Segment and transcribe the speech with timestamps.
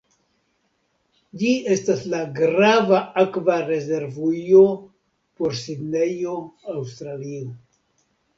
[1.41, 4.65] Ĝi estas la grava akva rezervujo
[5.43, 6.35] por Sidnejo,
[6.79, 7.55] Aŭstralio.